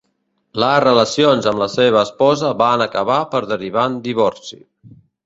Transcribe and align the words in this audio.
Les 0.61 0.77
relacions 0.83 1.49
amb 1.51 1.61
la 1.63 1.67
seva 1.73 2.01
esposa 2.05 2.53
van 2.63 2.85
acabar 2.87 3.19
per 3.35 3.43
derivar 3.53 3.85
en 3.91 3.99
divorci. 4.09 4.59